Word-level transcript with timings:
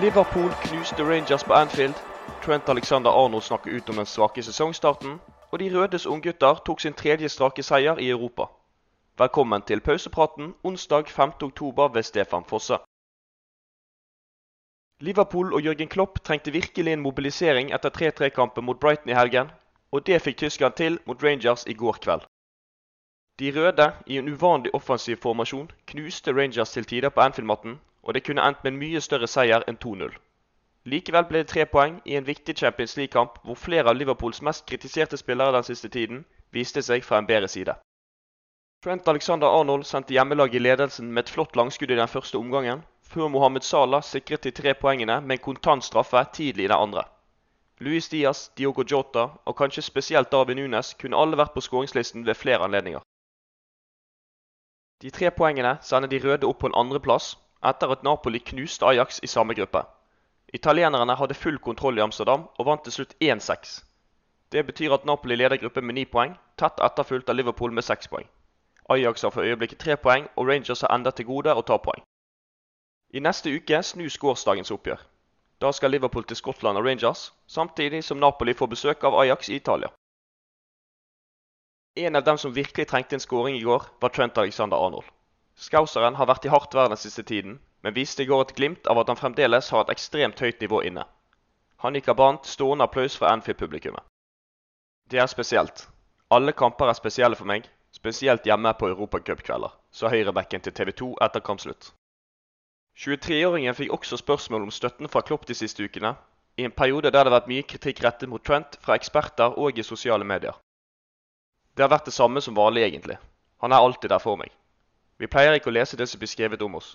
Liverpool 0.00 0.50
knuste 0.52 1.02
Rangers 1.02 1.44
på 1.44 1.52
Anfield. 1.52 1.94
Trent 2.44 2.68
Alexander-Arnold 2.68 3.42
snakker 3.42 3.70
ut 3.70 3.88
om 3.90 3.96
den 3.96 4.06
svake 4.06 4.42
sesongstarten. 4.42 5.20
Og 5.52 5.58
de 5.58 5.78
rødes 5.78 6.06
unggutter 6.06 6.54
tok 6.66 6.80
sin 6.80 6.92
tredje 6.92 7.28
strake 7.28 7.62
seier 7.62 7.98
i 7.98 8.08
Europa. 8.08 8.46
Velkommen 9.18 9.62
til 9.62 9.80
pausepraten 9.80 10.54
onsdag 10.64 11.04
5.10 11.04 11.94
ved 11.94 12.02
Stefan 12.02 12.44
Fosse. 12.44 12.78
Liverpool 15.00 15.52
og 15.54 15.60
Jørgen 15.62 15.88
Klopp 15.88 16.24
trengte 16.24 16.52
virkelig 16.52 16.92
en 16.92 17.00
mobilisering 17.00 17.74
etter 17.74 17.90
3-3-kampen 17.90 18.64
mot 18.64 18.80
Brighton 18.80 19.12
i 19.12 19.18
helgen, 19.20 19.52
og 19.92 20.06
det 20.06 20.22
fikk 20.22 20.36
tyskerne 20.36 20.76
til 20.76 20.98
mot 21.06 21.22
Rangers 21.22 21.66
i 21.66 21.74
går 21.74 22.00
kveld. 22.00 22.24
De 23.38 23.52
røde, 23.56 23.92
i 24.06 24.18
en 24.18 24.28
uvanlig 24.28 24.74
offensiv 24.74 25.16
formasjon, 25.16 25.70
knuste 25.86 26.32
Rangers 26.32 26.70
til 26.70 26.84
tider 26.84 27.08
på 27.08 27.20
Anfield-matten, 27.20 27.80
og 28.10 28.14
det 28.14 28.24
kunne 28.26 28.42
endt 28.42 28.64
med 28.64 28.72
en 28.72 28.78
mye 28.80 29.00
større 29.00 29.28
seier 29.30 29.62
enn 29.70 29.76
2-0. 29.78 30.16
Likevel 30.90 31.26
ble 31.28 31.42
det 31.44 31.50
tre 31.52 31.62
poeng 31.70 32.00
i 32.10 32.16
en 32.18 32.24
viktig 32.26 32.56
Champions 32.58 32.96
League-kamp 32.98 33.36
hvor 33.44 33.58
flere 33.64 33.92
av 33.92 33.98
Liverpools 33.98 34.40
mest 34.42 34.64
kritiserte 34.66 35.18
spillere 35.20 35.54
den 35.54 35.66
siste 35.68 35.90
tiden 35.94 36.24
viste 36.50 36.82
seg 36.82 37.04
fra 37.06 37.20
en 37.20 37.28
bedre 37.28 37.46
side. 37.52 37.76
Trent 38.82 39.06
Alexander-Arnold 39.12 39.86
sendte 39.86 40.16
hjemmelaget 40.16 40.58
i 40.58 40.62
ledelsen 40.64 41.12
med 41.12 41.22
et 41.22 41.30
flott 41.36 41.54
langskudd 41.54 41.92
i 41.94 41.98
den 42.00 42.10
første 42.10 42.38
omgangen, 42.38 42.82
før 43.12 43.28
Mohammed 43.28 43.62
Salah 43.62 44.02
sikret 44.02 44.42
de 44.42 44.50
tre 44.50 44.74
poengene 44.74 45.20
med 45.20 45.36
en 45.36 45.44
kontant 45.44 45.86
straffe 45.86 46.24
tidlig 46.32 46.64
i 46.64 46.72
den 46.72 46.78
andre. 46.78 47.04
Luis 47.78 48.08
Diaz, 48.08 48.48
Diogo 48.58 48.82
Jota 48.90 49.28
og 49.44 49.56
kanskje 49.56 49.86
spesielt 49.86 50.32
Darwin 50.32 50.58
Nunes 50.58 50.96
kunne 50.98 51.16
alle 51.16 51.38
vært 51.38 51.54
på 51.54 51.62
skåringslisten 51.62 52.26
ved 52.26 52.34
flere 52.34 52.66
anledninger. 52.66 53.06
De 55.00 55.14
tre 55.14 55.30
poengene 55.30 55.76
sender 55.80 56.10
de 56.10 56.18
røde 56.24 56.50
opp 56.50 56.58
på 56.64 56.72
en 56.72 56.80
andreplass, 56.82 57.36
etter 57.62 57.92
at 57.92 58.02
Napoli 58.02 58.40
knuste 58.40 58.86
Ajax 58.86 59.20
i 59.22 59.26
samme 59.26 59.54
gruppe. 59.54 59.82
Italienerne 60.52 61.14
hadde 61.14 61.34
full 61.34 61.58
kontroll 61.58 61.98
i 61.98 62.02
Amsterdam 62.02 62.48
og 62.58 62.66
vant 62.66 62.84
til 62.84 62.92
slutt 62.92 63.14
1-6. 63.20 63.80
Det 64.52 64.66
betyr 64.66 64.94
at 64.94 65.04
Napoli 65.04 65.36
leder 65.36 65.56
gruppen 65.56 65.86
med 65.86 65.94
ni 65.94 66.04
poeng, 66.04 66.34
tett 66.58 66.80
etterfulgt 66.82 67.28
av 67.30 67.36
Liverpool 67.36 67.70
med 67.70 67.86
seks 67.86 68.08
poeng. 68.08 68.26
Ajax 68.90 69.22
har 69.22 69.30
for 69.30 69.46
øyeblikket 69.46 69.78
tre 69.78 69.96
poeng, 69.96 70.26
og 70.36 70.48
Rangers 70.48 70.80
har 70.80 70.94
enda 70.94 71.10
til 71.10 71.28
gode 71.28 71.54
å 71.54 71.62
ta 71.62 71.78
poeng. 71.78 72.02
I 73.14 73.20
neste 73.22 73.52
uke 73.54 73.82
snus 73.82 74.18
gårsdagens 74.18 74.70
oppgjør. 74.74 74.98
Da 75.60 75.70
skal 75.72 75.90
Liverpool 75.90 76.24
til 76.24 76.36
Skottland 76.36 76.78
og 76.78 76.86
Rangers, 76.86 77.32
samtidig 77.46 78.02
som 78.04 78.18
Napoli 78.18 78.54
får 78.54 78.66
besøk 78.74 79.04
av 79.04 79.14
Ajax 79.22 79.48
i 79.48 79.60
Italia. 79.60 79.92
En 81.96 82.16
av 82.16 82.24
dem 82.24 82.38
som 82.38 82.54
virkelig 82.54 82.86
trengte 82.88 83.16
en 83.16 83.22
skåring 83.22 83.56
i 83.56 83.62
går, 83.62 83.86
var 84.00 84.08
Trent 84.08 84.38
Alexander 84.38 84.76
Arnold. 84.76 85.06
Skauseren 85.60 86.16
har 86.16 86.28
vært 86.30 86.46
i 86.48 86.50
hardt 86.52 86.74
vær 86.74 86.88
den 86.88 87.00
siste 87.00 87.22
tiden, 87.28 87.58
men 87.84 87.96
viste 87.96 88.24
i 88.24 88.28
går 88.28 88.46
et 88.46 88.54
glimt 88.56 88.86
av 88.88 88.98
at 89.02 89.10
han 89.12 89.18
fremdeles 89.20 89.68
har 89.74 89.84
et 89.84 89.92
ekstremt 89.92 90.40
høyt 90.40 90.62
nivå 90.64 90.80
inne. 90.88 91.04
Han 91.84 91.96
gikk 91.96 92.08
av 92.12 92.16
banen 92.16 92.40
til 92.44 92.54
stående 92.54 92.86
applaus 92.88 93.16
fra 93.20 93.32
Anfield-publikummet. 93.34 94.04
Det 95.12 95.20
er 95.20 95.28
spesielt. 95.28 95.86
Alle 96.30 96.52
kamper 96.56 96.88
er 96.88 96.96
spesielle 96.96 97.36
for 97.36 97.48
meg, 97.50 97.68
spesielt 97.92 98.46
hjemme 98.46 98.72
på 98.78 98.88
europacupkvelder, 98.88 99.72
sa 99.92 100.12
høyrebekken 100.12 100.64
til 100.64 100.76
TV 100.76 100.92
2 101.02 101.10
etter 101.26 101.44
kampslutt. 101.44 101.90
23-åringen 103.00 103.76
fikk 103.76 103.92
også 103.96 104.20
spørsmål 104.20 104.68
om 104.68 104.72
støtten 104.74 105.08
fra 105.08 105.24
Klopp 105.24 105.44
de 105.48 105.56
siste 105.56 105.84
ukene, 105.84 106.14
i 106.56 106.64
en 106.68 106.76
periode 106.76 107.10
der 107.10 107.24
det 107.24 107.30
har 107.30 107.36
vært 107.38 107.52
mye 107.52 107.66
kritikk 107.68 108.02
rettet 108.04 108.28
mot 108.28 108.44
Trent 108.44 108.76
fra 108.84 108.96
eksperter 108.96 109.56
og 109.60 109.78
i 109.78 109.84
sosiale 109.86 110.24
medier. 110.24 110.56
Det 111.76 111.84
har 111.84 111.92
vært 111.92 112.08
det 112.08 112.16
samme 112.16 112.40
som 112.44 112.56
vanlig, 112.56 112.84
egentlig. 112.88 113.16
Han 113.64 113.72
er 113.72 113.80
alltid 113.80 114.10
der 114.12 114.20
for 114.20 114.40
meg. 114.40 114.52
Vi 115.20 115.28
pleier 115.28 115.58
ikke 115.58 115.68
å 115.68 115.76
lese 115.76 115.98
det 116.00 116.06
som 116.08 116.20
blir 116.20 116.30
skrevet 116.32 116.62
om 116.64 116.78
oss. 116.78 116.94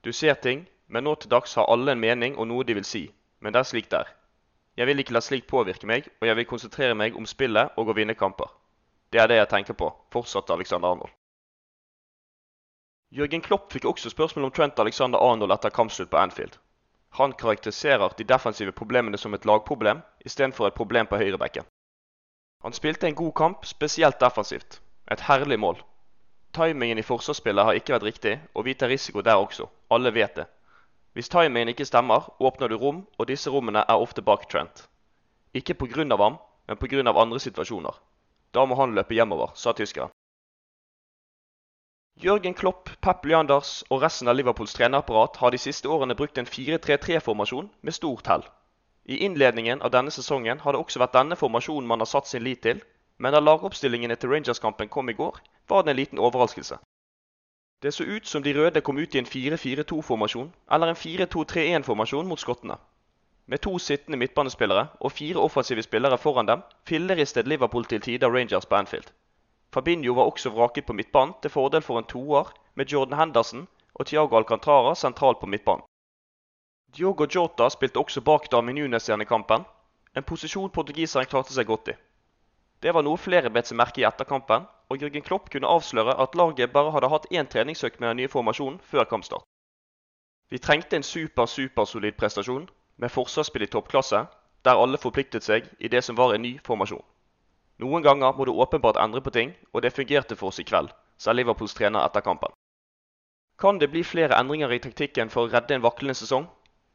Du 0.00 0.12
ser 0.12 0.38
ting, 0.40 0.64
men 0.88 1.04
nå 1.04 1.12
til 1.20 1.30
dags 1.30 1.54
har 1.58 1.68
alle 1.68 1.92
en 1.92 2.00
mening 2.00 2.38
og 2.40 2.48
noe 2.48 2.64
de 2.64 2.76
vil 2.78 2.86
si. 2.88 3.02
Men 3.40 3.52
det 3.52 3.60
er 3.60 3.68
slik 3.68 3.90
det 3.92 3.98
er. 4.00 4.12
Jeg 4.76 4.88
vil 4.88 5.02
ikke 5.02 5.16
la 5.16 5.20
slikt 5.24 5.48
påvirke 5.50 5.88
meg, 5.88 6.08
og 6.20 6.28
jeg 6.28 6.36
vil 6.36 6.48
konsentrere 6.48 6.96
meg 6.96 7.16
om 7.16 7.26
spillet 7.28 7.76
og 7.76 7.90
å 7.92 7.96
vinne 7.96 8.16
kamper. 8.16 8.48
Det 9.12 9.20
er 9.20 9.28
det 9.28 9.38
jeg 9.38 9.50
tenker 9.52 9.76
på, 9.76 9.90
fortsatte 10.12 10.52
Alexander 10.52 10.94
Arnold. 10.94 11.12
Jørgen 13.16 13.44
Klopp 13.44 13.72
fikk 13.72 13.84
også 13.88 14.10
spørsmål 14.10 14.48
om 14.48 14.54
Trent 14.56 14.80
Alexander 14.82 15.22
Arnold 15.22 15.54
etter 15.54 15.72
kampslutt 15.72 16.10
på 16.10 16.18
Anfield. 16.20 16.56
Han 17.20 17.32
karakteriserer 17.32 18.16
de 18.18 18.24
defensive 18.24 18.72
problemene 18.72 19.18
som 19.18 19.34
et 19.34 19.44
lagproblem, 19.48 20.02
istedenfor 20.24 20.68
et 20.68 20.76
problem 20.76 21.06
på 21.06 21.20
høyrebekken. 21.20 21.64
Han 22.64 22.72
spilte 22.72 23.06
en 23.06 23.14
god 23.14 23.32
kamp, 23.32 23.64
spesielt 23.64 24.20
defensivt. 24.20 24.80
Et 25.10 25.20
herlig 25.28 25.60
mål. 25.60 25.78
Timingen 26.56 26.98
i 26.98 27.04
forsvarsspillet 27.04 27.68
har 27.68 27.76
ikke 27.76 27.92
vært 27.92 28.04
riktig, 28.06 28.30
og 28.56 28.64
vi 28.64 28.72
tar 28.74 28.88
risiko 28.88 29.20
der 29.20 29.36
også. 29.36 29.66
Alle 29.92 30.08
vet 30.14 30.38
det. 30.38 30.46
Hvis 31.12 31.28
timingen 31.28 31.68
ikke 31.68 31.84
stemmer, 31.84 32.30
åpner 32.40 32.68
du 32.72 32.78
rom, 32.80 33.02
og 33.18 33.28
disse 33.28 33.50
rommene 33.52 33.82
er 33.84 34.00
ofte 34.00 34.22
bak 34.24 34.46
Trent. 34.48 34.86
Ikke 35.52 35.74
pga. 35.74 36.16
ham, 36.16 36.38
men 36.66 36.76
pga. 36.76 37.02
andre 37.12 37.40
situasjoner. 37.40 38.00
Da 38.54 38.64
må 38.64 38.74
han 38.74 38.94
løpe 38.94 39.14
hjemover, 39.14 39.52
sa 39.54 39.72
tyskeren. 39.72 40.08
Jørgen 42.24 42.54
Klopp, 42.54 42.88
Pep 43.02 43.26
Leanders 43.26 43.84
og 43.90 44.00
resten 44.02 44.28
av 44.28 44.36
Liverpools 44.36 44.72
trenerapparat 44.72 45.36
har 45.36 45.50
de 45.50 45.58
siste 45.58 45.88
årene 45.88 46.14
brukt 46.16 46.38
en 46.38 46.48
4-3-3-formasjon 46.48 47.68
med 47.82 47.92
stort 47.92 48.26
hell. 48.32 48.46
I 49.04 49.18
innledningen 49.26 49.82
av 49.82 49.92
denne 49.92 50.10
sesongen 50.10 50.64
har 50.64 50.72
det 50.72 50.80
også 50.80 51.04
vært 51.04 51.18
denne 51.18 51.36
formasjonen 51.36 51.86
man 51.86 52.00
har 52.00 52.08
satt 52.08 52.32
sin 52.32 52.48
lit 52.48 52.62
til, 52.64 52.80
men 53.18 53.36
da 53.36 53.44
lagoppstillingene 53.44 54.16
til 54.16 54.32
Rangers-kampen 54.32 54.88
kom 54.88 55.12
i 55.12 55.18
går, 55.20 55.36
var 55.68 55.82
det 55.82 55.90
en 55.90 55.96
liten 55.96 56.18
overraskelse. 56.18 56.78
Det 57.82 57.92
så 57.94 58.04
ut 58.04 58.26
som 58.26 58.42
de 58.42 58.54
røde 58.56 58.80
kom 58.80 58.98
ut 58.98 59.14
i 59.14 59.18
en 59.18 59.26
4-4-2-formasjon 59.26 60.52
eller 60.72 60.86
en 60.86 60.96
4-2-3-1-formasjon 60.96 62.26
mot 62.26 62.40
skottene. 62.40 62.76
Med 63.46 63.58
to 63.62 63.78
sittende 63.78 64.18
midtbanespillere 64.18 64.88
og 65.00 65.12
fire 65.12 65.40
offensive 65.40 65.82
spillere 65.82 66.18
foran 66.18 66.46
dem 66.46 66.62
filleristet 66.88 67.48
Liverpool 67.48 67.84
til 67.84 68.00
tider 68.00 68.32
Rangers 68.32 68.66
på 68.66 68.74
Anfield. 68.74 69.12
Fabinho 69.72 70.14
var 70.14 70.24
også 70.24 70.50
vraket 70.50 70.86
på 70.86 70.92
midtbanen 70.92 71.34
til 71.42 71.50
fordel 71.50 71.82
for 71.82 71.98
en 71.98 72.04
toer 72.04 72.52
med 72.74 72.86
Jordan 72.86 73.18
Henderson 73.18 73.68
og 73.94 74.06
Thiago 74.06 74.36
Alcantara 74.36 74.94
sentralt 74.94 75.40
på 75.40 75.46
midtbanen. 75.46 75.84
Diogo 76.96 77.26
Jota 77.34 77.68
spilte 77.68 78.00
også 78.00 78.20
bak 78.20 78.50
Darwin 78.50 78.74
Nunes 78.74 79.08
i 79.08 79.24
kampen, 79.28 79.64
en 80.16 80.22
posisjon 80.24 80.70
portugiseren 80.70 81.26
klarte 81.26 81.52
seg 81.52 81.66
godt 81.66 81.88
i. 81.88 81.94
Det 82.80 82.94
var 82.94 83.04
noe 83.04 83.20
flere 83.20 83.50
bet 83.50 83.68
seg 83.68 83.76
merke 83.76 84.00
i 84.00 84.06
etterkampen, 84.08 84.64
og 84.88 85.02
Jørgen 85.02 85.22
Klopp 85.22 85.50
kunne 85.50 85.68
avsløre 85.68 86.14
at 86.22 86.34
laget 86.34 86.72
bare 86.72 86.92
hadde 86.94 87.10
hatt 87.10 87.26
én 87.32 87.48
treningsøkt 87.50 88.00
med 88.00 88.08
den 88.08 88.16
nye 88.22 88.32
formasjonen 88.32 88.80
før 88.80 89.04
kampstart. 89.04 89.44
Vi 90.50 90.58
trengte 90.58 90.96
en 90.96 91.02
super, 91.02 91.46
supersolid 91.46 92.12
prestasjon, 92.12 92.68
med 92.96 93.10
forsvarsspill 93.10 93.66
i 93.66 93.70
toppklasse, 93.70 94.26
der 94.64 94.82
alle 94.82 94.98
forpliktet 94.98 95.44
seg 95.44 95.66
i 95.78 95.88
det 95.88 96.04
som 96.04 96.16
var 96.16 96.34
en 96.34 96.42
ny 96.42 96.58
formasjon. 96.64 97.02
Noen 97.82 98.02
ganger 98.02 98.32
må 98.36 98.46
du 98.46 98.52
åpenbart 98.52 99.00
endre 99.02 99.20
på 99.20 99.30
ting, 99.30 99.52
og 99.72 99.82
det 99.82 99.92
fungerte 99.92 100.36
for 100.36 100.48
oss 100.48 100.62
i 100.62 100.64
kveld, 100.64 100.92
sa 101.18 101.32
Liverpools 101.32 101.74
trener 101.74 102.06
etter 102.06 102.24
kampen. 102.24 102.54
Kan 103.58 103.78
det 103.78 103.90
bli 103.90 104.04
flere 104.04 104.38
endringer 104.38 104.72
i 104.72 104.80
taktikken 104.84 105.30
for 105.32 105.46
å 105.46 105.52
redde 105.52 105.74
en 105.74 105.84
vaklende 105.84 106.14
sesong? 106.14 106.46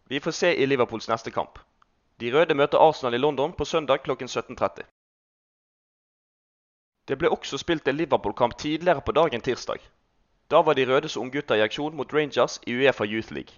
Vi 0.10 0.20
får 0.20 0.38
se 0.38 0.56
i 0.56 0.66
Liverpools 0.66 1.10
neste 1.10 1.32
kamp. 1.32 1.60
De 2.22 2.32
røde 2.34 2.56
møter 2.58 2.82
Arsenal 2.82 3.18
i 3.18 3.22
London 3.22 3.54
på 3.54 3.66
søndag 3.66 4.04
klokken 4.06 4.30
17.30. 4.30 4.86
Det 7.08 7.18
ble 7.18 7.30
også 7.30 7.58
spilt 7.58 7.88
en 7.88 7.98
Liverpool-kamp 7.98 8.58
tidligere 8.58 9.02
på 9.02 9.12
dagen 9.12 9.42
tirsdag. 9.42 9.80
Da 10.52 10.62
var 10.62 10.74
de 10.74 10.86
rødes 10.86 11.18
unggutter 11.18 11.56
i 11.56 11.64
aksjon 11.66 11.96
mot 11.96 12.14
Rangers 12.14 12.60
i 12.68 12.74
Uefa 12.76 13.06
Youth 13.06 13.32
League. 13.34 13.54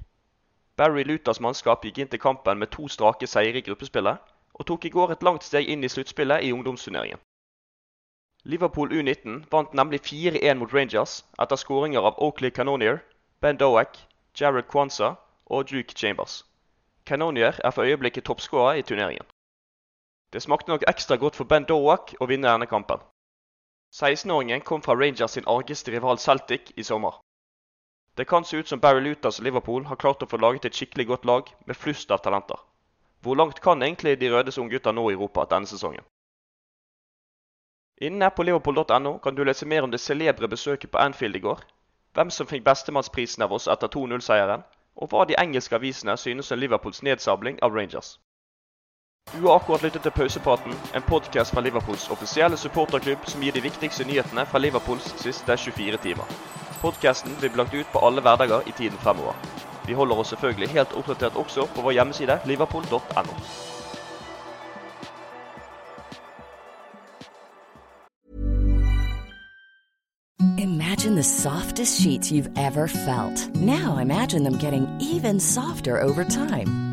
Barry 0.77 1.03
Luthers 1.03 1.39
mannskap 1.39 1.83
gikk 1.85 1.97
inn 1.97 2.09
til 2.09 2.19
kampen 2.19 2.59
med 2.59 2.71
to 2.73 2.87
strake 2.87 3.27
seire 3.27 3.57
i 3.59 3.65
gruppespillet, 3.65 4.17
og 4.53 4.65
tok 4.65 4.85
i 4.85 4.89
går 4.89 5.11
et 5.11 5.23
langt 5.23 5.43
steg 5.43 5.69
inn 5.69 5.83
i 5.83 5.89
sluttspillet 5.89 6.45
i 6.45 6.51
ungdomsturneringen. 6.53 7.19
Liverpool 8.45 8.91
U19 8.91 9.43
vant 9.51 9.73
nemlig 9.73 10.01
4-1 10.07 10.59
mot 10.59 10.73
Rangers 10.73 11.23
etter 11.41 11.55
skåringer 11.55 12.01
av 12.09 12.17
Oakley 12.17 12.51
Canonier, 12.51 12.99
Ben 13.41 13.57
Doak, 13.57 13.97
Jared 14.39 14.67
Kwanza 14.67 15.15
og 15.45 15.69
Duke 15.69 15.95
Chambers. 15.95 16.43
Canonier 17.05 17.59
er 17.63 17.71
for 17.71 17.83
øyeblikket 17.83 18.23
toppskårer 18.23 18.73
i 18.73 18.81
turneringen. 18.81 19.25
Det 20.33 20.41
smakte 20.41 20.71
nok 20.71 20.83
ekstra 20.87 21.15
godt 21.15 21.35
for 21.35 21.45
Ben 21.45 21.65
Doak 21.69 22.15
å 22.19 22.27
vinne 22.27 22.49
denne 22.49 22.67
kampen. 22.67 22.99
16-åringen 23.93 24.61
kom 24.61 24.81
fra 24.81 24.95
Rangers 24.95 25.31
sin 25.31 25.47
argeste 25.47 25.91
rival 25.91 26.17
Celtic 26.17 26.71
i 26.75 26.83
sommer. 26.83 27.13
Det 28.17 28.25
kan 28.25 28.45
se 28.45 28.57
ut 28.57 28.67
som 28.67 28.79
Barry 28.79 29.01
Luthers 29.01 29.39
Liverpool 29.39 29.85
har 29.85 29.95
klart 29.95 30.23
å 30.23 30.29
få 30.29 30.37
laget 30.37 30.65
et 30.65 30.75
skikkelig 30.77 31.05
godt 31.07 31.25
lag 31.25 31.51
med 31.65 31.77
flust 31.77 32.11
av 32.11 32.21
talenter. 32.25 32.57
Hvor 33.21 33.35
langt 33.35 33.61
kan 33.61 33.81
egentlig 33.81 34.19
de 34.19 34.31
rødes 34.33 34.57
unggutter 34.57 34.91
nå 34.91 35.09
i 35.09 35.13
Europa 35.13 35.45
denne 35.49 35.69
sesongen? 35.69 36.05
Inne 38.01 38.29
på 38.29 38.43
liverpool.no 38.43 39.17
kan 39.23 39.35
du 39.35 39.43
lese 39.43 39.65
mer 39.65 39.85
om 39.85 39.91
det 39.91 40.01
celebre 40.01 40.47
besøket 40.47 40.91
på 40.91 40.97
Anfield 40.97 41.35
i 41.35 41.45
går, 41.45 41.61
hvem 42.13 42.29
som 42.33 42.49
fikk 42.49 42.65
bestemannsprisen 42.65 43.45
av 43.45 43.53
oss 43.53 43.69
etter 43.69 43.87
2-0-seieren, 43.93 44.65
og 44.95 45.09
hva 45.09 45.25
de 45.29 45.37
engelske 45.37 45.77
avisene 45.77 46.17
synes 46.17 46.51
om 46.51 46.59
Liverpools 46.59 47.01
nedsabling 47.05 47.61
av 47.61 47.77
Rangers. 47.77 48.17
Du 49.31 49.41
har 49.47 49.55
akkurat 49.55 49.83
lyttet 49.83 50.01
til 50.01 50.11
Pausepraten, 50.11 50.73
en 50.95 51.01
podkast 51.01 51.53
fra 51.53 51.61
Liverpools 51.61 52.09
offisielle 52.09 52.57
supporterklubb 52.57 53.25
som 53.27 53.41
gir 53.41 53.55
de 53.55 53.63
viktigste 53.63 54.05
nyhetene 54.05 54.45
fra 54.45 54.59
Liverpools 54.59 55.07
siste 55.21 55.57
24 55.57 55.97
timer. 55.97 56.35
Podkasten 56.81 57.35
blir 57.39 57.55
lagt 57.57 57.73
ut 57.73 57.87
på 57.93 57.99
alle 58.05 58.21
hverdager 58.21 58.67
i 58.67 58.71
tiden 58.77 58.97
fremover. 58.97 59.33
Vi 59.87 59.93
holder 59.93 60.19
oss 60.19 60.27
selvfølgelig 60.27 60.69
helt 60.69 60.93
oppdatert 60.93 61.35
også 61.35 61.65
på 61.75 61.81
vår 61.81 61.91
hjemmeside 61.91 62.39
liverpool.no. 62.45 63.37
Imagine 70.57 71.15
the 71.15 71.23
softest 71.23 72.01
sheets 72.01 72.31
you've 72.31 72.51
ever 72.57 72.87
felt. 72.87 73.55
Now 73.55 73.97
imagine 73.97 74.43
them 74.43 74.57
getting 74.57 74.87
even 75.01 75.39
softer 75.39 75.99
over 76.01 76.23
time. 76.23 76.92